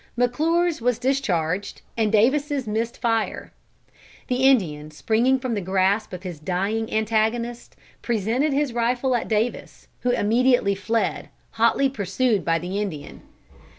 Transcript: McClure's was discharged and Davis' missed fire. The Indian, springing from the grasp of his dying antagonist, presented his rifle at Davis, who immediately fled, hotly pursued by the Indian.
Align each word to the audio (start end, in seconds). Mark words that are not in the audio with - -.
McClure's 0.17 0.81
was 0.81 0.97
discharged 0.97 1.83
and 1.95 2.11
Davis' 2.11 2.65
missed 2.65 2.99
fire. 2.99 3.51
The 4.29 4.45
Indian, 4.47 4.89
springing 4.89 5.37
from 5.37 5.53
the 5.53 5.61
grasp 5.61 6.11
of 6.11 6.23
his 6.23 6.39
dying 6.39 6.91
antagonist, 6.91 7.75
presented 8.01 8.51
his 8.51 8.73
rifle 8.73 9.15
at 9.15 9.27
Davis, 9.27 9.89
who 9.99 10.09
immediately 10.09 10.73
fled, 10.73 11.29
hotly 11.51 11.87
pursued 11.87 12.43
by 12.43 12.57
the 12.57 12.81
Indian. 12.81 13.21